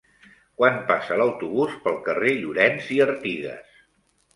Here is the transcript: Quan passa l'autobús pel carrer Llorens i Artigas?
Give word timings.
Quan 0.61 0.79
passa 0.87 1.19
l'autobús 1.21 1.77
pel 1.85 2.03
carrer 2.11 2.35
Llorens 2.43 2.93
i 2.97 3.03
Artigas? 3.11 3.83